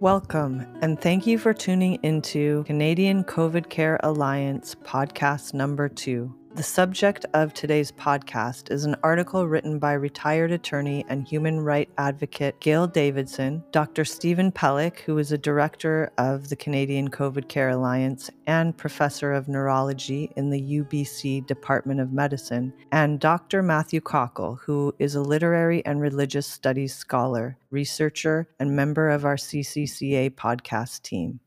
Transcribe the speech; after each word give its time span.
Welcome, 0.00 0.66
and 0.80 0.98
thank 0.98 1.26
you 1.26 1.36
for 1.36 1.52
tuning 1.52 1.98
into 2.02 2.64
Canadian 2.64 3.22
COVID 3.22 3.68
Care 3.68 4.00
Alliance 4.02 4.74
podcast 4.82 5.52
number 5.52 5.90
two. 5.90 6.34
The 6.52 6.64
subject 6.64 7.24
of 7.32 7.54
today's 7.54 7.92
podcast 7.92 8.72
is 8.72 8.84
an 8.84 8.96
article 9.04 9.46
written 9.46 9.78
by 9.78 9.92
retired 9.92 10.50
attorney 10.50 11.04
and 11.08 11.26
human 11.26 11.60
rights 11.60 11.92
advocate 11.96 12.58
Gail 12.58 12.88
Davidson, 12.88 13.62
Dr. 13.70 14.04
Steven 14.04 14.50
Pelech, 14.50 14.98
who 14.98 15.18
is 15.18 15.30
a 15.30 15.38
director 15.38 16.10
of 16.18 16.48
the 16.48 16.56
Canadian 16.56 17.08
COVID 17.08 17.46
Care 17.46 17.68
Alliance 17.68 18.32
and 18.48 18.76
professor 18.76 19.32
of 19.32 19.46
neurology 19.46 20.32
in 20.34 20.50
the 20.50 20.60
UBC 20.60 21.46
Department 21.46 22.00
of 22.00 22.12
Medicine, 22.12 22.72
and 22.90 23.20
Dr. 23.20 23.62
Matthew 23.62 24.00
Cockle, 24.00 24.56
who 24.56 24.92
is 24.98 25.14
a 25.14 25.22
literary 25.22 25.86
and 25.86 26.00
religious 26.00 26.48
studies 26.48 26.92
scholar, 26.92 27.58
researcher, 27.70 28.48
and 28.58 28.74
member 28.74 29.08
of 29.08 29.24
our 29.24 29.36
CCCA 29.36 30.30
podcast 30.30 31.02
team. 31.02 31.38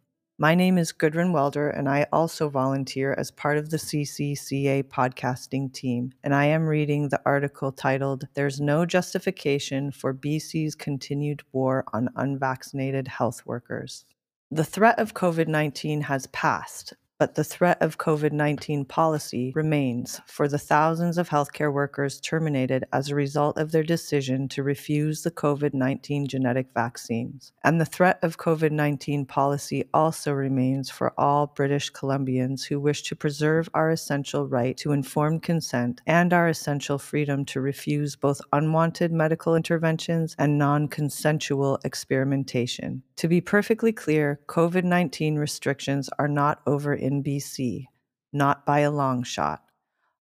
My 0.43 0.55
name 0.55 0.77
is 0.77 0.91
Gudrun 0.91 1.31
Welder, 1.31 1.69
and 1.69 1.87
I 1.87 2.05
also 2.11 2.49
volunteer 2.49 3.15
as 3.17 3.31
part 3.31 3.57
of 3.57 3.69
the 3.69 3.77
CCCA 3.77 4.83
podcasting 4.83 5.71
team. 5.71 6.11
And 6.21 6.35
I 6.35 6.47
am 6.47 6.67
reading 6.67 7.07
the 7.07 7.21
article 7.25 7.71
titled, 7.71 8.27
There's 8.33 8.59
No 8.59 8.85
Justification 8.85 9.89
for 9.89 10.13
BC's 10.13 10.75
Continued 10.75 11.43
War 11.53 11.85
on 11.93 12.09
Unvaccinated 12.17 13.07
Health 13.07 13.45
Workers. 13.45 14.03
The 14.51 14.65
threat 14.65 14.99
of 14.99 15.13
COVID 15.13 15.47
19 15.47 16.01
has 16.01 16.27
passed, 16.27 16.93
but 17.23 17.35
the 17.35 17.43
threat 17.45 17.77
of 17.79 17.97
COVID 17.99 18.33
19 18.33 18.83
policy 18.83 19.53
remains 19.55 20.19
for 20.25 20.49
the 20.49 20.57
thousands 20.57 21.17
of 21.17 21.29
healthcare 21.29 21.71
workers 21.71 22.19
terminated 22.19 22.83
as 22.91 23.07
a 23.07 23.15
result 23.15 23.57
of 23.57 23.71
their 23.71 23.81
decision 23.81 24.49
to 24.49 24.61
refuse 24.61 25.23
the 25.23 25.31
COVID 25.31 25.73
19 25.73 26.27
genetic 26.27 26.67
vaccines. 26.73 27.53
And 27.63 27.79
the 27.79 27.85
threat 27.85 28.19
of 28.23 28.37
COVID 28.37 28.71
19 28.71 29.25
policy 29.25 29.85
also 29.93 30.33
remains 30.33 30.89
for 30.89 31.13
all 31.17 31.47
British 31.47 31.93
Columbians 31.93 32.65
who 32.65 32.77
wish 32.77 33.03
to 33.03 33.15
preserve 33.15 33.69
our 33.73 33.89
essential 33.89 34.45
right 34.45 34.75
to 34.75 34.91
informed 34.91 35.43
consent 35.43 36.01
and 36.05 36.33
our 36.33 36.49
essential 36.49 36.99
freedom 36.99 37.45
to 37.45 37.61
refuse 37.61 38.17
both 38.17 38.41
unwanted 38.51 39.13
medical 39.13 39.55
interventions 39.55 40.35
and 40.37 40.57
non 40.57 40.89
consensual 40.89 41.79
experimentation. 41.85 43.01
To 43.17 43.29
be 43.29 43.39
perfectly 43.39 43.93
clear, 43.93 44.41
COVID 44.47 44.83
19 44.83 45.37
restrictions 45.37 46.09
are 46.19 46.27
not 46.27 46.61
over 46.65 46.93
in 46.93 47.12
in 47.13 47.23
BC, 47.23 47.85
not 48.31 48.65
by 48.65 48.79
a 48.79 48.91
long 48.91 49.23
shot. 49.23 49.61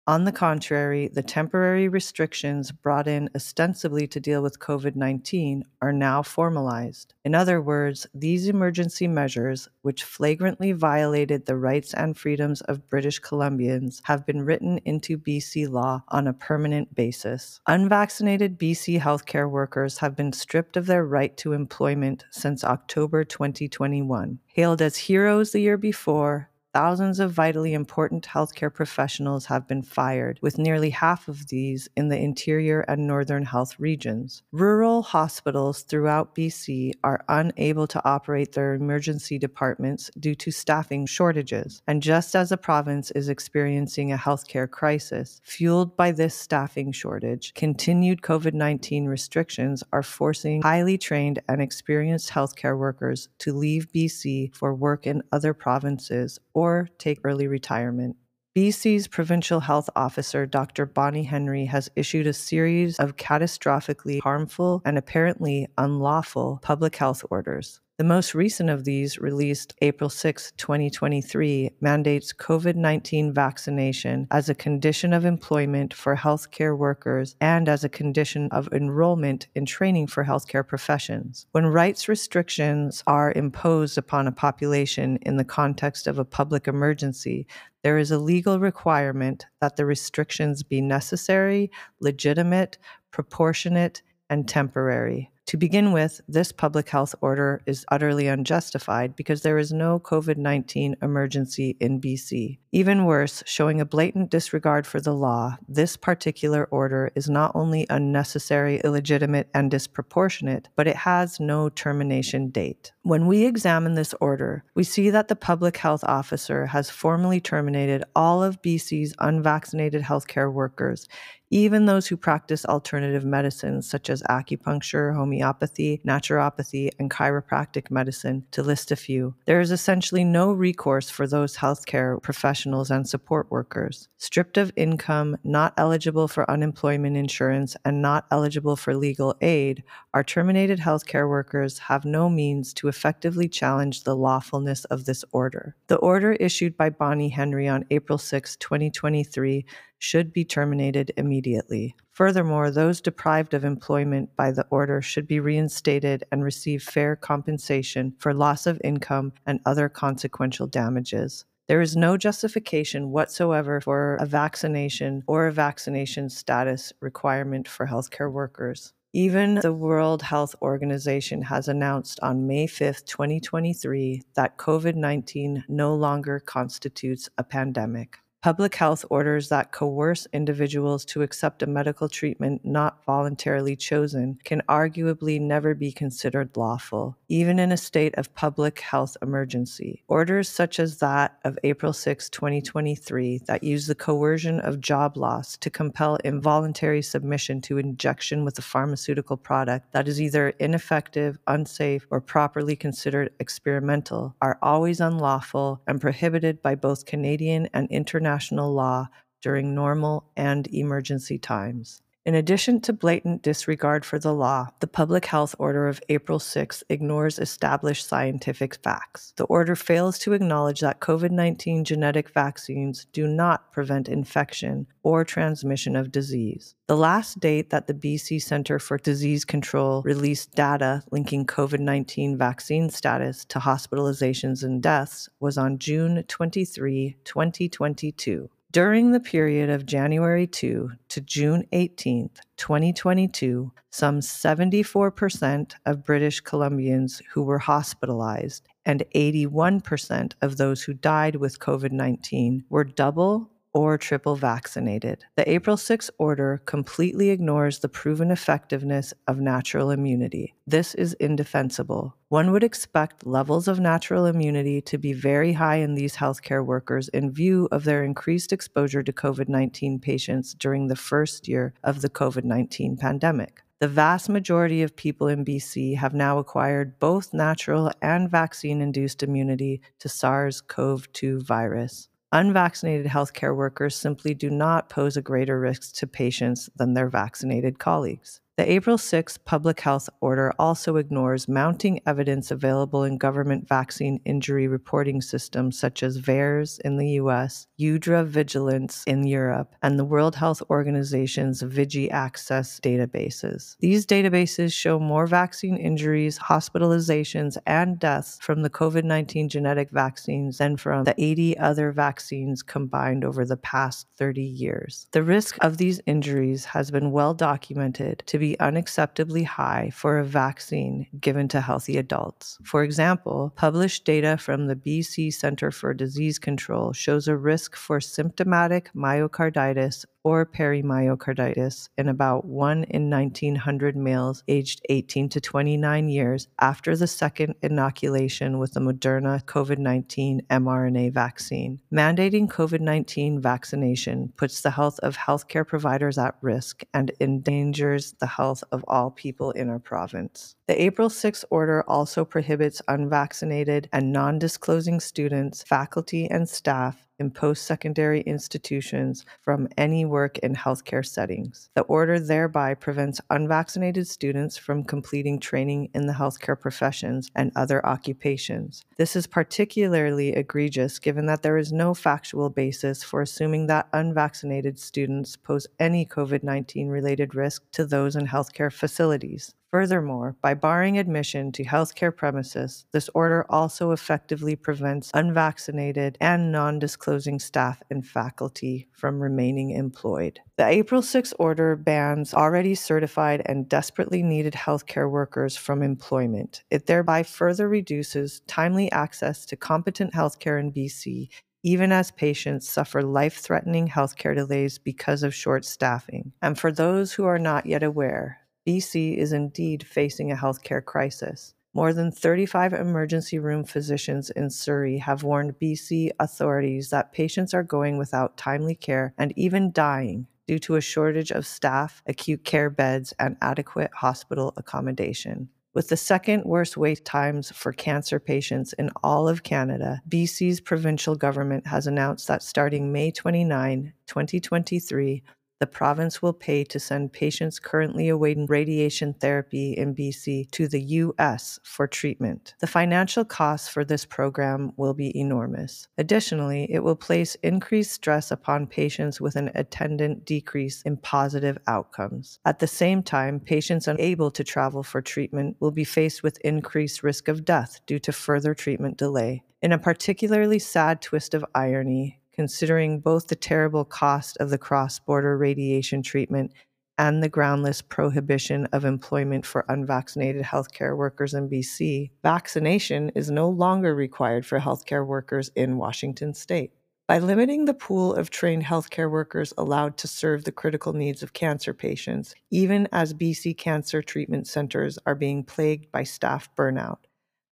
On 0.07 0.23
the 0.23 0.31
contrary, 0.31 1.09
the 1.09 1.21
temporary 1.21 1.89
restrictions 1.89 2.71
brought 2.71 3.09
in 3.09 3.29
ostensibly 3.35 4.07
to 4.07 4.21
deal 4.21 4.41
with 4.41 4.57
COVID 4.57 4.95
19 4.95 5.65
are 5.81 5.91
now 5.91 6.23
formalized. 6.23 7.13
In 7.25 7.35
other 7.35 7.61
words, 7.61 8.07
these 8.13 8.47
emergency 8.47 9.05
measures, 9.05 9.67
which 9.81 10.05
flagrantly 10.05 10.71
violated 10.71 11.45
the 11.45 11.57
rights 11.57 11.93
and 11.93 12.17
freedoms 12.17 12.61
of 12.61 12.87
British 12.87 13.19
Columbians, 13.19 13.99
have 14.03 14.25
been 14.25 14.43
written 14.43 14.77
into 14.85 15.17
BC 15.17 15.69
law 15.69 16.01
on 16.07 16.25
a 16.25 16.31
permanent 16.31 16.95
basis. 16.95 17.59
Unvaccinated 17.67 18.57
BC 18.57 19.01
healthcare 19.01 19.49
workers 19.49 19.97
have 19.97 20.15
been 20.15 20.31
stripped 20.31 20.77
of 20.77 20.85
their 20.85 21.05
right 21.05 21.35
to 21.35 21.51
employment 21.51 22.23
since 22.31 22.63
October 22.63 23.25
2021. 23.25 24.39
Hailed 24.53 24.81
as 24.81 24.95
heroes 24.95 25.51
the 25.51 25.59
year 25.59 25.77
before, 25.77 26.49
thousands 26.77 27.19
of 27.19 27.31
vitally 27.31 27.73
important 27.73 28.27
healthcare 28.27 28.71
professionals 28.71 29.47
have 29.47 29.67
been 29.67 29.81
fired, 29.81 30.37
with 30.43 30.59
nearly 30.59 30.91
half 30.91 31.27
of 31.27 31.47
these 31.47 31.89
in 31.97 32.09
the 32.09 32.19
interior 32.19 32.81
and 32.81 33.07
northern 33.07 33.43
health 33.43 33.79
regions. 33.79 34.43
Rural 34.51 35.01
hospitals 35.01 35.81
throughout 35.81 36.35
BC 36.35 36.91
are 37.03 37.25
unable 37.29 37.87
to 37.87 37.99
operate 38.05 38.51
their 38.51 38.75
emergency 38.75 39.39
departments 39.39 40.11
due 40.19 40.35
to 40.35 40.51
staffing 40.51 41.07
shortages. 41.07 41.81
And 41.87 41.99
just 41.99 42.35
as 42.35 42.49
the 42.49 42.57
province 42.57 43.09
is 43.09 43.27
experiencing 43.27 44.11
a 44.11 44.17
healthcare 44.17 44.69
crisis, 44.69 45.41
fueled 45.43 45.97
by 45.97 46.11
this 46.11 46.35
staffing 46.35 46.91
shortage, 46.91 47.55
continued 47.55 48.21
COVID 48.21 48.53
19 48.53 49.05
restrictions 49.07 49.83
are 49.91 50.03
forcing 50.03 50.61
highly 50.61 50.99
trained 50.99 51.39
and 51.49 51.59
experienced 51.59 52.29
healthcare 52.29 52.77
workers 52.77 53.29
to 53.39 53.51
leave 53.51 53.91
BC 53.91 54.55
for 54.55 54.75
work 54.75 55.07
in 55.07 55.23
other 55.31 55.55
provinces 55.55 56.39
or 56.53 56.66
or 56.67 56.89
take 56.97 57.19
early 57.23 57.47
retirement. 57.47 58.17
BC's 58.57 59.07
provincial 59.07 59.59
health 59.59 59.87
officer, 59.95 60.47
Dr. 60.47 60.87
Bonnie 60.87 61.25
Henry, 61.25 61.65
has 61.65 61.91
issued 61.95 62.25
a 62.25 62.33
series 62.33 62.97
of 62.97 63.15
catastrophically 63.15 64.19
harmful 64.19 64.81
and 64.83 64.97
apparently 64.97 65.67
unlawful 65.77 66.57
public 66.63 66.95
health 66.95 67.23
orders. 67.29 67.81
The 67.97 68.03
most 68.03 68.35
recent 68.35 68.69
of 68.69 68.83
these, 68.83 69.17
released 69.17 69.73
April 69.81 70.07
6, 70.07 70.53
2023, 70.57 71.71
mandates 71.81 72.31
COVID 72.31 72.75
19 72.75 73.33
vaccination 73.33 74.27
as 74.29 74.49
a 74.49 74.55
condition 74.55 75.13
of 75.13 75.25
employment 75.25 75.95
for 75.95 76.15
healthcare 76.15 76.77
workers 76.77 77.35
and 77.41 77.67
as 77.67 77.83
a 77.83 77.89
condition 77.89 78.49
of 78.51 78.69
enrollment 78.71 79.47
in 79.55 79.65
training 79.65 80.05
for 80.05 80.23
healthcare 80.23 80.67
professions. 80.67 81.47
When 81.53 81.65
rights 81.65 82.07
restrictions 82.07 83.03
are 83.07 83.33
imposed 83.35 83.97
upon 83.97 84.27
a 84.27 84.31
population 84.31 85.17
in 85.23 85.37
the 85.37 85.43
context 85.43 86.05
of 86.05 86.19
a 86.19 86.25
public 86.25 86.67
emergency, 86.67 87.47
there 87.87 87.97
is 87.97 88.11
a 88.11 88.19
legal 88.19 88.59
requirement 88.59 89.45
that 89.61 89.77
the 89.77 89.85
restrictions 89.85 90.61
be 90.61 90.81
necessary, 90.81 91.71
legitimate, 92.01 92.77
proportionate, 93.11 94.01
and 94.29 94.45
temporary. 94.45 95.31
To 95.47 95.55
begin 95.55 95.93
with, 95.93 96.19
this 96.27 96.51
public 96.51 96.89
health 96.89 97.15
order 97.21 97.61
is 97.65 97.85
utterly 97.89 98.27
unjustified 98.27 99.15
because 99.15 99.43
there 99.43 99.57
is 99.57 99.71
no 99.71 99.97
COVID 99.97 100.35
19 100.35 100.97
emergency 101.01 101.77
in 101.79 102.01
BC. 102.01 102.57
Even 102.73 103.05
worse, 103.05 103.43
showing 103.45 103.79
a 103.79 103.85
blatant 103.85 104.29
disregard 104.29 104.85
for 104.85 104.99
the 104.99 105.13
law, 105.13 105.57
this 105.65 105.95
particular 105.95 106.65
order 106.65 107.11
is 107.15 107.29
not 107.29 107.53
only 107.55 107.87
unnecessary, 107.89 108.81
illegitimate, 108.83 109.49
and 109.53 109.71
disproportionate, 109.71 110.67
but 110.75 110.85
it 110.85 110.97
has 110.97 111.39
no 111.39 111.69
termination 111.69 112.49
date. 112.49 112.91
When 113.03 113.25
we 113.25 113.45
examine 113.45 113.93
this 113.93 114.13
order, 114.19 114.65
we 114.75 114.83
see 114.83 115.09
that 115.11 115.29
the 115.29 115.35
public 115.37 115.77
health 115.77 116.03
officer 116.03 116.65
has 116.65 116.89
formally 116.89 117.39
terminated 117.39 118.03
all 118.17 118.43
of 118.43 118.61
BC's 118.61 119.15
unvaccinated 119.19 120.01
healthcare 120.01 120.51
workers, 120.51 121.07
even 121.49 121.85
those 121.85 122.07
who 122.07 122.17
practice 122.17 122.65
alternative 122.65 123.23
medicines 123.23 123.89
such 123.89 124.09
as 124.09 124.21
acupuncture, 124.23 125.15
homeopathy, 125.15 125.36
naturopathy, 125.39 126.89
and 126.99 127.09
chiropractic 127.09 127.89
medicine, 127.91 128.45
to 128.51 128.63
list 128.63 128.91
a 128.91 128.95
few. 128.95 129.35
There 129.45 129.59
is 129.59 129.71
essentially 129.71 130.23
no 130.23 130.51
recourse 130.51 131.09
for 131.09 131.27
those 131.27 131.57
healthcare 131.57 132.21
professionals 132.21 132.91
and 132.91 133.07
support 133.07 133.51
workers. 133.51 134.09
Stripped 134.17 134.57
of 134.57 134.71
income, 134.75 135.37
not 135.43 135.73
eligible 135.77 136.27
for 136.27 136.49
unemployment 136.49 137.17
insurance, 137.17 137.75
and 137.85 138.01
not 138.01 138.25
eligible 138.31 138.75
for 138.75 138.95
legal 138.95 139.35
aid, 139.41 139.83
our 140.13 140.23
terminated 140.23 140.79
healthcare 140.79 141.29
workers 141.29 141.77
have 141.79 142.05
no 142.05 142.29
means 142.29 142.73
to 142.73 142.87
effectively 142.87 143.47
challenge 143.47 144.03
the 144.03 144.15
lawfulness 144.15 144.85
of 144.85 145.05
this 145.05 145.23
order. 145.31 145.75
The 145.87 145.97
order 145.97 146.33
issued 146.33 146.75
by 146.75 146.89
Bonnie 146.89 147.29
Henry 147.29 147.67
on 147.67 147.85
April 147.91 148.17
6, 148.17 148.55
2023, 148.57 149.65
should 149.99 150.33
be 150.33 150.45
terminated 150.45 151.11
immediately. 151.17 151.95
Furthermore, 152.11 152.71
those 152.71 153.01
deprived 153.01 153.53
of 153.53 153.63
employment 153.63 154.35
by 154.35 154.51
the 154.51 154.65
order 154.69 155.01
should 155.01 155.27
be 155.27 155.39
reinstated 155.39 156.23
and 156.31 156.43
receive 156.43 156.81
fair 156.83 157.15
compensation 157.15 158.15
for 158.19 158.33
loss 158.33 158.65
of 158.65 158.81
income 158.83 159.33
and 159.45 159.59
other 159.65 159.89
consequential 159.89 160.67
damages. 160.67 161.45
There 161.67 161.81
is 161.81 161.97
no 161.97 162.15
justification 162.15 163.11
whatsoever 163.11 163.81
for 163.81 164.15
a 164.15 164.25
vaccination 164.25 165.23
or 165.27 165.47
a 165.47 165.51
vaccination 165.51 166.29
status 166.29 166.93
requirement 167.01 167.67
for 167.67 167.87
healthcare 167.87 168.31
workers. 168.31 168.93
Even 169.13 169.55
the 169.55 169.73
World 169.73 170.21
Health 170.21 170.55
Organization 170.61 171.41
has 171.41 171.67
announced 171.67 172.19
on 172.21 172.47
May 172.47 172.67
5, 172.67 173.03
2023, 173.05 174.21
that 174.35 174.57
COVID 174.57 174.95
19 174.95 175.65
no 175.67 175.95
longer 175.95 176.39
constitutes 176.39 177.29
a 177.37 177.43
pandemic. 177.43 178.19
Public 178.47 178.75
health 178.75 179.03
orders 179.09 179.49
that 179.49 179.73
coerce 179.73 180.25
individuals 180.31 181.03
to 181.03 181.21
accept 181.21 181.63
a 181.63 181.67
medical 181.67 182.07
treatment 182.07 182.63
not 182.63 183.03
voluntarily 183.03 183.75
chosen 183.75 184.39
can 184.45 184.61
arguably 184.69 185.37
never 185.37 185.75
be 185.75 185.91
considered 185.91 186.55
lawful, 186.55 187.17
even 187.27 187.59
in 187.59 187.73
a 187.73 187.75
state 187.75 188.15
of 188.15 188.33
public 188.35 188.79
health 188.79 189.17
emergency. 189.21 190.01
Orders 190.07 190.47
such 190.47 190.79
as 190.79 190.99
that 190.99 191.37
of 191.43 191.59
April 191.65 191.91
6, 191.91 192.29
2023, 192.29 193.41
that 193.47 193.65
use 193.65 193.85
the 193.85 193.93
coercion 193.93 194.61
of 194.61 194.79
job 194.79 195.17
loss 195.17 195.57
to 195.57 195.69
compel 195.69 196.15
involuntary 196.23 197.01
submission 197.01 197.59
to 197.59 197.77
injection 197.77 198.45
with 198.45 198.57
a 198.57 198.61
pharmaceutical 198.61 199.35
product 199.35 199.91
that 199.91 200.07
is 200.07 200.21
either 200.21 200.51
ineffective, 200.51 201.37
unsafe, 201.47 202.07
or 202.09 202.21
properly 202.21 202.77
considered 202.77 203.29
experimental 203.41 204.37
are 204.41 204.57
always 204.61 205.01
unlawful 205.01 205.81
and 205.85 205.99
prohibited 205.99 206.61
by 206.61 206.75
both 206.75 207.05
Canadian 207.05 207.67
and 207.73 207.91
international 207.91 208.36
international 208.37 208.71
law 208.71 209.09
during 209.41 209.73
normal 209.73 210.29
and 210.35 210.67
emergency 210.67 211.39
times. 211.39 212.01
In 212.27 212.35
addition 212.35 212.81
to 212.81 212.91
blatant 212.91 213.41
disregard 213.41 214.03
for 214.03 214.19
the 214.19 214.33
law, 214.33 214.67
the 214.81 214.87
Public 214.87 215.27
Health 215.27 215.55
Order 215.59 215.87
of 215.87 216.01
April 216.09 216.39
6 216.39 216.83
ignores 216.89 217.39
established 217.39 218.05
scientific 218.05 218.75
facts. 218.83 219.31
The 219.37 219.45
order 219.45 219.77
fails 219.77 220.19
to 220.19 220.33
acknowledge 220.33 220.81
that 220.81 220.99
COVID 220.99 221.31
19 221.31 221.85
genetic 221.85 222.29
vaccines 222.31 223.07
do 223.13 223.27
not 223.27 223.71
prevent 223.71 224.09
infection 224.09 224.87
or 225.03 225.23
transmission 225.23 225.95
of 225.95 226.11
disease. 226.11 226.75
The 226.87 226.97
last 226.97 227.39
date 227.39 227.69
that 227.69 227.87
the 227.87 227.93
BC 227.93 228.41
Centre 228.41 228.77
for 228.77 228.97
Disease 228.97 229.45
Control 229.45 230.01
released 230.01 230.53
data 230.53 231.03
linking 231.11 231.45
COVID 231.45 231.79
19 231.79 232.37
vaccine 232.37 232.89
status 232.89 233.45
to 233.45 233.59
hospitalizations 233.59 234.63
and 234.63 234.83
deaths 234.83 235.29
was 235.39 235.57
on 235.57 235.79
June 235.79 236.25
23, 236.27 237.15
2022. 237.23 238.49
During 238.71 239.11
the 239.11 239.21
period 239.21 239.69
of 239.69 239.85
January 239.85 240.45
2 240.45 240.91
to 241.07 241.21
June 241.21 241.65
18, 241.71 242.29
2022, 242.57 243.71
some 243.91 244.19
74% 244.19 245.73
of 245.85 246.03
British 246.03 246.43
Columbians 246.43 247.21
who 247.31 247.43
were 247.43 247.59
hospitalized 247.59 248.67
and 248.85 249.05
81% 249.15 250.33
of 250.41 250.57
those 250.57 250.83
who 250.83 250.93
died 250.93 251.37
with 251.37 251.59
COVID 251.59 251.93
19 251.93 252.65
were 252.69 252.83
double 252.83 253.49
or 253.73 253.97
triple 253.97 254.35
vaccinated. 254.35 255.25
The 255.35 255.49
April 255.49 255.77
6 255.77 256.09
order 256.17 256.61
completely 256.65 257.29
ignores 257.29 257.79
the 257.79 257.89
proven 257.89 258.31
effectiveness 258.31 259.13
of 259.27 259.39
natural 259.39 259.91
immunity. 259.91 260.55
This 260.65 260.95
is 260.95 261.13
indefensible. 261.15 262.15
One 262.29 262.51
would 262.51 262.63
expect 262.63 263.25
levels 263.25 263.67
of 263.67 263.79
natural 263.79 264.25
immunity 264.25 264.81
to 264.81 264.97
be 264.97 265.13
very 265.13 265.53
high 265.53 265.77
in 265.77 265.95
these 265.95 266.15
healthcare 266.15 266.65
workers 266.65 267.07
in 267.09 267.31
view 267.31 267.67
of 267.71 267.83
their 267.83 268.03
increased 268.03 268.51
exposure 268.51 269.03
to 269.03 269.13
COVID 269.13 269.47
19 269.47 269.99
patients 269.99 270.53
during 270.53 270.87
the 270.87 270.95
first 270.95 271.47
year 271.47 271.73
of 271.83 272.01
the 272.01 272.09
COVID 272.09 272.43
19 272.43 272.97
pandemic. 272.97 273.63
The 273.79 273.87
vast 273.87 274.27
majority 274.27 274.81
of 274.81 274.95
people 274.95 275.27
in 275.27 275.45
BC 275.45 275.97
have 275.97 276.15
now 276.15 276.39
acquired 276.39 276.97
both 276.99 277.31
natural 277.31 277.91
and 278.01 278.27
vaccine 278.27 278.81
induced 278.81 279.21
immunity 279.21 279.81
to 279.99 280.09
SARS 280.09 280.61
CoV 280.61 281.11
2 281.13 281.41
virus. 281.41 282.09
Unvaccinated 282.31 283.07
healthcare 283.07 283.55
workers 283.55 283.95
simply 283.95 284.33
do 284.33 284.49
not 284.49 284.89
pose 284.89 285.17
a 285.17 285.21
greater 285.21 285.59
risk 285.59 285.93
to 285.95 286.07
patients 286.07 286.69
than 286.75 286.93
their 286.93 287.09
vaccinated 287.09 287.79
colleagues. 287.79 288.39
The 288.57 288.71
April 288.71 288.97
6 288.97 289.37
public 289.45 289.81
health 289.81 290.09
order 290.19 290.51
also 290.57 290.95
ignores 290.95 291.47
mounting 291.47 291.99
evidence 292.07 292.49
available 292.49 293.03
in 293.03 293.19
government 293.19 293.67
vaccine 293.67 294.19
injury 294.25 294.67
reporting 294.67 295.21
systems 295.21 295.77
such 295.77 296.01
as 296.01 296.17
VAERS 296.17 296.79
in 296.79 296.97
the 296.97 297.07
US, 297.21 297.67
EUDRA 297.79 298.25
Vigilance 298.25 299.03
in 299.05 299.27
Europe, 299.27 299.75
and 299.83 299.99
the 299.99 300.03
World 300.03 300.35
Health 300.35 300.63
Organization's 300.71 301.61
VigiAccess 301.61 302.79
databases. 302.81 303.75
These 303.79 304.07
databases 304.07 304.73
show 304.73 304.97
more 304.97 305.27
vaccine 305.27 305.77
injuries, 305.77 306.39
hospitalizations, 306.39 307.59
and 307.67 307.99
deaths 307.99 308.39
from 308.41 308.63
the 308.63 308.71
COVID 308.71 309.03
19 309.03 309.49
genetic 309.49 309.91
vaccines 309.91 310.57
than 310.57 310.77
from 310.77 311.03
the 311.03 311.13
80 311.23 311.59
other 311.59 311.91
vaccines 311.91 312.63
combined 312.63 313.23
over 313.23 313.45
the 313.45 313.57
past 313.57 314.07
30 314.17 314.41
years. 314.41 315.05
The 315.11 315.21
risk 315.21 315.59
of 315.61 315.77
these 315.77 316.01
injuries 316.07 316.65
has 316.65 316.89
been 316.89 317.11
well 317.11 317.35
documented 317.35 318.23
to 318.25 318.39
be 318.39 318.46
be 318.47 318.55
unacceptably 318.59 319.45
high 319.45 319.89
for 319.93 320.17
a 320.17 320.23
vaccine 320.25 321.07
given 321.19 321.47
to 321.49 321.59
healthy 321.61 321.97
adults. 321.97 322.57
For 322.63 322.83
example, 322.83 323.51
published 323.55 324.05
data 324.05 324.37
from 324.37 324.67
the 324.67 324.75
BC 324.75 325.33
Centre 325.33 325.71
for 325.71 325.93
Disease 325.93 326.39
Control 326.39 326.93
shows 326.93 327.27
a 327.27 327.35
risk 327.35 327.75
for 327.75 327.99
symptomatic 327.99 328.91
myocarditis 328.95 330.05
or 330.27 330.45
perimyocarditis 330.45 331.87
in 331.97 332.09
about 332.09 332.43
1 332.43 332.83
in 332.89 333.09
1900 333.09 333.95
males 333.95 334.43
aged 334.49 334.81
18 334.89 335.29
to 335.29 335.39
29 335.39 336.09
years 336.09 336.49
after 336.59 336.97
the 336.97 337.07
second 337.07 337.55
inoculation 337.61 338.59
with 338.59 338.73
the 338.73 338.81
Moderna 338.81 339.41
COVID 339.45 339.77
19 339.77 340.41
mRNA 340.51 341.13
vaccine. 341.13 341.79
Mandating 341.93 342.49
COVID 342.49 342.81
19 342.81 343.39
vaccination 343.39 344.33
puts 344.35 344.59
the 344.59 344.71
health 344.71 344.99
of 344.99 345.15
healthcare 345.15 345.65
providers 345.65 346.17
at 346.17 346.35
risk 346.41 346.83
and 346.93 347.13
endangers 347.21 348.13
the 348.19 348.27
health 348.27 348.65
of 348.73 348.83
all 348.85 349.09
people 349.09 349.51
in 349.51 349.69
our 349.69 349.79
province. 349.79 350.55
The 350.67 350.81
April 350.81 351.09
6 351.09 351.45
order 351.49 351.83
also 351.87 352.25
prohibits 352.25 352.81
unvaccinated 352.89 353.87
and 353.93 354.11
non 354.11 354.39
disclosing 354.39 354.99
students, 354.99 355.63
faculty, 355.63 356.29
and 356.29 356.49
staff 356.49 357.06
in 357.19 357.31
post 357.31 357.65
secondary 357.65 358.21
institutions 358.21 359.25
from 359.41 359.67
any 359.77 360.05
work 360.05 360.37
in 360.39 360.55
healthcare 360.55 361.05
settings. 361.05 361.69
The 361.73 361.81
order 361.83 362.19
thereby 362.19 362.73
prevents 362.73 363.21
unvaccinated 363.29 364.07
students 364.07 364.57
from 364.57 364.83
completing 364.83 365.39
training 365.39 365.89
in 365.93 366.07
the 366.07 366.13
healthcare 366.13 366.59
professions 366.59 367.29
and 367.35 367.51
other 367.55 367.85
occupations. 367.85 368.83
This 368.97 369.15
is 369.15 369.27
particularly 369.27 370.33
egregious 370.33 370.99
given 370.99 371.25
that 371.27 371.41
there 371.41 371.57
is 371.57 371.71
no 371.71 371.93
factual 371.93 372.49
basis 372.49 373.03
for 373.03 373.21
assuming 373.21 373.67
that 373.67 373.87
unvaccinated 373.93 374.79
students 374.79 375.35
pose 375.35 375.67
any 375.79 376.05
COVID 376.05 376.43
19 376.43 376.87
related 376.89 377.35
risk 377.35 377.63
to 377.71 377.85
those 377.85 378.15
in 378.15 378.27
healthcare 378.27 378.71
facilities. 378.71 379.53
Furthermore, 379.71 380.37
by 380.41 380.53
barring 380.53 380.97
admission 380.97 381.51
to 381.51 381.65
healthcare 381.65 382.15
premises, 382.15 382.85
this 382.93 383.09
order 383.13 383.45
also 383.49 383.91
effectively 383.91 384.55
prevents 384.55 385.11
unvaccinated 385.13 386.17
and 386.21 386.53
non 386.53 386.79
disclosing 386.79 387.37
staff 387.37 387.83
and 387.89 388.07
faculty 388.07 388.87
from 388.93 389.21
remaining 389.21 389.71
employed. 389.71 390.39
The 390.55 390.65
April 390.65 391.01
6 391.01 391.33
order 391.37 391.75
bans 391.75 392.33
already 392.33 392.75
certified 392.75 393.41
and 393.45 393.67
desperately 393.67 394.23
needed 394.23 394.53
healthcare 394.53 395.11
workers 395.11 395.57
from 395.57 395.83
employment. 395.83 396.63
It 396.71 396.85
thereby 396.85 397.23
further 397.23 397.67
reduces 397.67 398.39
timely 398.47 398.89
access 398.93 399.45
to 399.47 399.57
competent 399.57 400.13
healthcare 400.13 400.59
in 400.59 400.71
BC 400.71 401.29
even 401.63 401.91
as 401.91 402.11
patients 402.11 402.69
suffer 402.69 403.01
life 403.01 403.39
threatening 403.39 403.89
healthcare 403.89 404.33
delays 404.33 404.77
because 404.77 405.21
of 405.23 405.35
short 405.35 405.65
staffing. 405.65 406.31
And 406.41 406.57
for 406.57 406.71
those 406.71 407.11
who 407.11 407.25
are 407.25 407.39
not 407.39 407.65
yet 407.65 407.83
aware, 407.83 408.39
BC 408.67 409.15
is 409.15 409.31
indeed 409.31 409.87
facing 409.87 410.29
a 410.29 410.35
healthcare 410.35 410.83
crisis. 410.83 411.53
More 411.73 411.93
than 411.93 412.11
35 412.11 412.73
emergency 412.73 413.39
room 413.39 413.63
physicians 413.63 414.29
in 414.31 414.49
Surrey 414.49 414.97
have 414.97 415.23
warned 415.23 415.57
BC 415.57 416.09
authorities 416.19 416.89
that 416.89 417.13
patients 417.13 417.53
are 417.53 417.63
going 417.63 417.97
without 417.97 418.35
timely 418.35 418.75
care 418.75 419.13
and 419.17 419.31
even 419.37 419.71
dying 419.71 420.27
due 420.47 420.59
to 420.59 420.75
a 420.75 420.81
shortage 420.81 421.31
of 421.31 421.47
staff, 421.47 422.01
acute 422.07 422.43
care 422.43 422.69
beds, 422.69 423.13
and 423.19 423.37
adequate 423.41 423.91
hospital 423.93 424.53
accommodation. 424.57 425.47
With 425.73 425.89
the 425.89 425.95
second 425.95 426.43
worst 426.43 426.75
wait 426.75 427.05
times 427.05 427.51
for 427.51 427.71
cancer 427.71 428.19
patients 428.19 428.73
in 428.73 428.89
all 429.03 429.29
of 429.29 429.43
Canada, 429.43 430.01
BC's 430.09 430.59
provincial 430.59 431.15
government 431.15 431.67
has 431.67 431.85
announced 431.85 432.27
that 432.27 432.41
starting 432.41 432.91
May 432.91 433.11
29, 433.11 433.93
2023, 434.07 435.23
the 435.59 435.67
province 435.67 436.21
will 436.21 436.33
pay 436.33 436.63
to 436.63 436.79
send 436.79 437.13
patients 437.13 437.59
currently 437.59 438.09
awaiting 438.09 438.45
radiation 438.45 439.13
therapy 439.13 439.73
in 439.73 439.95
BC 439.95 440.49
to 440.51 440.67
the 440.67 440.81
US 440.81 441.59
for 441.63 441.87
treatment. 441.87 442.53
The 442.59 442.67
financial 442.67 443.25
costs 443.25 443.67
for 443.67 443.83
this 443.83 444.05
program 444.05 444.71
will 444.77 444.93
be 444.93 445.17
enormous. 445.17 445.87
Additionally, 445.97 446.67
it 446.69 446.83
will 446.83 446.95
place 446.95 447.35
increased 447.43 447.91
stress 447.91 448.31
upon 448.31 448.67
patients 448.67 449.19
with 449.19 449.35
an 449.35 449.51
attendant 449.55 450.25
decrease 450.25 450.81
in 450.83 450.97
positive 450.97 451.57
outcomes. 451.67 452.39
At 452.45 452.59
the 452.59 452.67
same 452.67 453.01
time, 453.01 453.39
patients 453.39 453.87
unable 453.87 454.31
to 454.31 454.43
travel 454.43 454.83
for 454.83 455.01
treatment 455.01 455.57
will 455.59 455.71
be 455.71 455.83
faced 455.83 456.23
with 456.23 456.37
increased 456.39 457.03
risk 457.03 457.27
of 457.27 457.45
death 457.45 457.81
due 457.85 457.99
to 457.99 458.11
further 458.11 458.53
treatment 458.53 458.97
delay. 458.97 459.43
In 459.61 459.71
a 459.71 459.79
particularly 459.79 460.59
sad 460.59 461.01
twist 461.01 461.33
of 461.33 461.43
irony, 461.55 462.19
considering 462.37 462.99
both 462.99 463.27
the 463.27 463.35
terrible 463.35 463.83
cost 463.83 464.37
of 464.37 464.49
the 464.49 464.57
cross 464.57 464.99
border 464.99 465.37
radiation 465.37 466.03
treatment 466.03 466.53
and 466.99 467.21
the 467.21 467.29
groundless 467.29 467.81
prohibition 467.81 468.67
of 468.73 468.85
employment 468.85 469.45
for 469.45 469.65
unvaccinated 469.69 470.43
healthcare 470.43 470.95
workers 470.95 471.33
in 471.33 471.49
BC, 471.49 472.11
vaccination 472.23 473.09
is 473.09 473.31
no 473.31 473.49
longer 473.49 473.93
required 473.95 474.45
for 474.45 474.59
healthcare 474.59 475.05
workers 475.05 475.51
in 475.55 475.77
Washington 475.77 476.33
state. 476.33 476.71
By 477.07 477.19
limiting 477.19 477.65
the 477.65 477.73
pool 477.73 478.13
of 478.13 478.29
trained 478.29 478.63
healthcare 478.63 479.09
workers 479.09 479.53
allowed 479.57 479.97
to 479.97 480.07
serve 480.07 480.43
the 480.43 480.51
critical 480.51 480.91
needs 480.93 481.23
of 481.23 481.33
cancer 481.33 481.73
patients, 481.73 482.35
even 482.51 482.87
as 482.91 483.13
BC 483.13 483.57
cancer 483.57 484.01
treatment 484.01 484.45
centers 484.47 484.99
are 485.05 485.15
being 485.15 485.43
plagued 485.43 485.91
by 485.91 486.03
staff 486.03 486.49
burnout, 486.55 486.97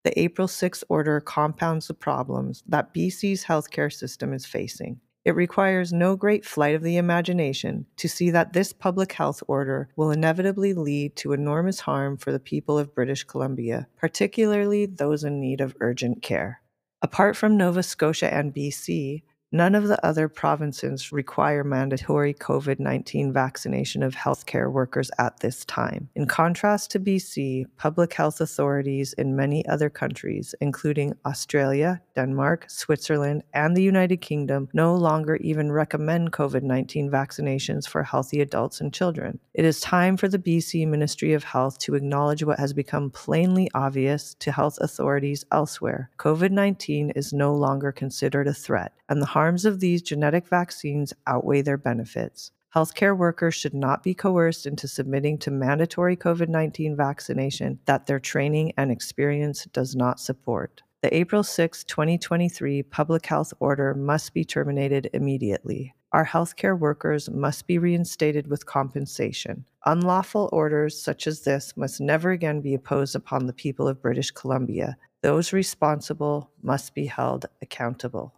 the 0.04 0.18
April 0.20 0.46
6 0.46 0.84
order 0.88 1.20
compounds 1.20 1.88
the 1.88 1.94
problems 1.94 2.62
that 2.68 2.94
BC's 2.94 3.44
healthcare 3.44 3.92
system 3.92 4.32
is 4.32 4.46
facing. 4.46 5.00
It 5.24 5.34
requires 5.34 5.90
no 5.90 6.16
great 6.16 6.44
flight 6.44 6.74
of 6.74 6.82
the 6.82 6.98
imagination 6.98 7.86
to 7.96 8.08
see 8.10 8.28
that 8.30 8.52
this 8.52 8.74
public 8.74 9.12
health 9.12 9.42
order 9.48 9.88
will 9.96 10.10
inevitably 10.10 10.74
lead 10.74 11.16
to 11.16 11.32
enormous 11.32 11.80
harm 11.80 12.18
for 12.18 12.30
the 12.30 12.38
people 12.38 12.78
of 12.78 12.94
British 12.94 13.24
Columbia, 13.24 13.88
particularly 13.96 14.84
those 14.84 15.24
in 15.24 15.40
need 15.40 15.62
of 15.62 15.74
urgent 15.80 16.20
care. 16.20 16.60
Apart 17.00 17.36
from 17.36 17.56
Nova 17.56 17.82
Scotia 17.82 18.32
and 18.32 18.54
BC, 18.54 19.22
None 19.54 19.76
of 19.76 19.86
the 19.86 20.04
other 20.04 20.28
provinces 20.28 21.12
require 21.12 21.62
mandatory 21.62 22.34
COVID 22.34 22.80
19 22.80 23.32
vaccination 23.32 24.02
of 24.02 24.16
healthcare 24.16 24.68
workers 24.68 25.12
at 25.16 25.38
this 25.38 25.64
time. 25.66 26.08
In 26.16 26.26
contrast 26.26 26.90
to 26.90 26.98
BC, 26.98 27.66
public 27.76 28.14
health 28.14 28.40
authorities 28.40 29.12
in 29.12 29.36
many 29.36 29.64
other 29.68 29.88
countries, 29.88 30.56
including 30.60 31.14
Australia, 31.24 32.02
Denmark, 32.16 32.68
Switzerland, 32.68 33.44
and 33.52 33.76
the 33.76 33.82
United 33.84 34.16
Kingdom, 34.16 34.70
no 34.72 34.92
longer 34.96 35.36
even 35.36 35.70
recommend 35.70 36.32
COVID 36.32 36.64
19 36.64 37.08
vaccinations 37.08 37.86
for 37.86 38.02
healthy 38.02 38.40
adults 38.40 38.80
and 38.80 38.92
children. 38.92 39.38
It 39.54 39.64
is 39.64 39.80
time 39.80 40.16
for 40.16 40.26
the 40.26 40.40
BC 40.40 40.84
Ministry 40.88 41.32
of 41.32 41.44
Health 41.44 41.78
to 41.78 41.94
acknowledge 41.94 42.42
what 42.42 42.58
has 42.58 42.72
become 42.72 43.08
plainly 43.08 43.70
obvious 43.72 44.34
to 44.40 44.50
health 44.50 44.78
authorities 44.80 45.44
elsewhere. 45.52 46.10
COVID 46.18 46.50
19 46.50 47.10
is 47.10 47.32
no 47.32 47.54
longer 47.54 47.92
considered 47.92 48.48
a 48.48 48.52
threat, 48.52 48.92
and 49.08 49.22
the 49.22 49.26
harms 49.44 49.66
of 49.66 49.78
these 49.78 50.00
genetic 50.00 50.48
vaccines 50.48 51.12
outweigh 51.26 51.60
their 51.60 51.76
benefits. 51.76 52.50
Healthcare 52.74 53.14
workers 53.14 53.54
should 53.54 53.74
not 53.74 54.02
be 54.02 54.14
coerced 54.14 54.64
into 54.64 54.88
submitting 54.88 55.36
to 55.36 55.50
mandatory 55.50 56.16
COVID 56.16 56.48
19 56.48 56.96
vaccination 56.96 57.78
that 57.84 58.06
their 58.06 58.18
training 58.18 58.72
and 58.78 58.90
experience 58.90 59.66
does 59.74 59.94
not 59.94 60.18
support. 60.18 60.82
The 61.02 61.14
April 61.14 61.42
6, 61.42 61.84
2023 61.84 62.84
public 62.84 63.26
health 63.26 63.52
order 63.60 63.92
must 63.92 64.32
be 64.32 64.46
terminated 64.46 65.10
immediately. 65.12 65.94
Our 66.12 66.24
healthcare 66.24 66.78
workers 66.78 67.28
must 67.28 67.66
be 67.66 67.76
reinstated 67.76 68.46
with 68.46 68.64
compensation. 68.64 69.66
Unlawful 69.84 70.48
orders 70.52 70.98
such 70.98 71.26
as 71.26 71.42
this 71.42 71.76
must 71.76 72.00
never 72.00 72.30
again 72.30 72.62
be 72.62 72.72
imposed 72.72 73.14
upon 73.14 73.44
the 73.44 73.52
people 73.52 73.88
of 73.88 74.00
British 74.00 74.30
Columbia. 74.30 74.96
Those 75.20 75.52
responsible 75.52 76.50
must 76.62 76.94
be 76.94 77.04
held 77.04 77.44
accountable. 77.60 78.32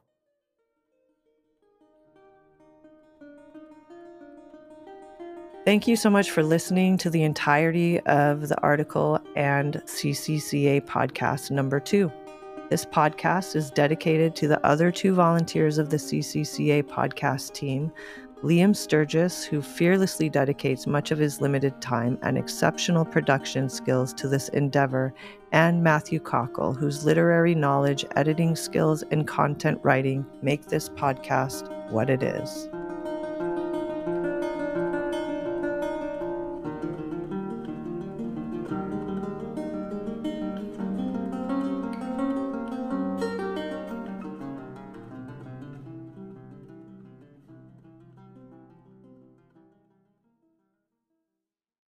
Thank 5.66 5.88
you 5.88 5.96
so 5.96 6.08
much 6.08 6.30
for 6.30 6.44
listening 6.44 6.96
to 6.98 7.10
the 7.10 7.24
entirety 7.24 7.98
of 8.02 8.46
the 8.46 8.60
article 8.62 9.18
and 9.34 9.82
CCCA 9.84 10.82
podcast 10.82 11.50
number 11.50 11.80
two. 11.80 12.12
This 12.70 12.86
podcast 12.86 13.56
is 13.56 13.72
dedicated 13.72 14.36
to 14.36 14.46
the 14.46 14.64
other 14.64 14.92
two 14.92 15.12
volunteers 15.12 15.78
of 15.78 15.90
the 15.90 15.96
CCCA 15.96 16.84
podcast 16.84 17.52
team 17.52 17.90
Liam 18.44 18.76
Sturgis, 18.76 19.42
who 19.42 19.60
fearlessly 19.60 20.28
dedicates 20.28 20.86
much 20.86 21.10
of 21.10 21.18
his 21.18 21.40
limited 21.40 21.80
time 21.80 22.16
and 22.22 22.38
exceptional 22.38 23.04
production 23.04 23.68
skills 23.68 24.14
to 24.14 24.28
this 24.28 24.48
endeavor, 24.50 25.12
and 25.50 25.82
Matthew 25.82 26.20
Cockle, 26.20 26.74
whose 26.74 27.04
literary 27.04 27.56
knowledge, 27.56 28.04
editing 28.14 28.54
skills, 28.54 29.02
and 29.10 29.26
content 29.26 29.80
writing 29.82 30.24
make 30.42 30.66
this 30.66 30.88
podcast 30.90 31.90
what 31.90 32.08
it 32.08 32.22
is. 32.22 32.68